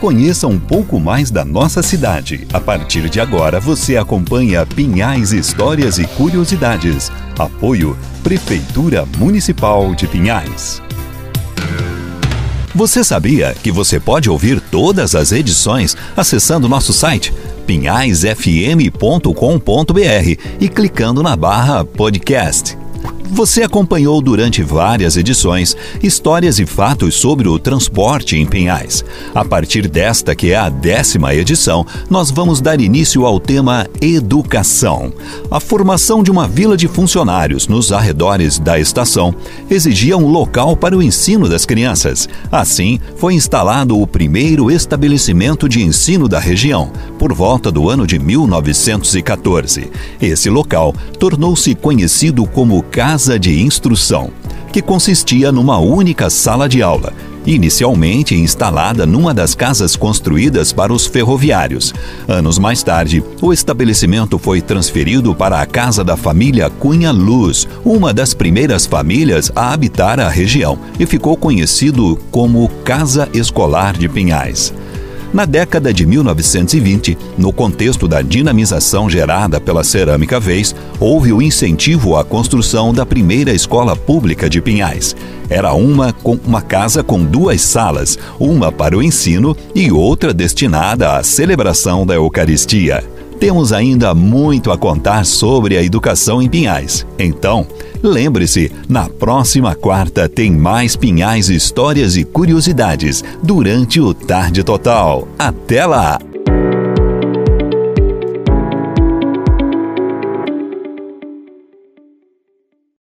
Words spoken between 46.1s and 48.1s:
da região, por volta do ano